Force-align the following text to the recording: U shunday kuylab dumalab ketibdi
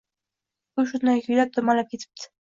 U 0.79 0.85
shunday 0.91 1.21
kuylab 1.27 1.51
dumalab 1.59 1.91
ketibdi 1.93 2.25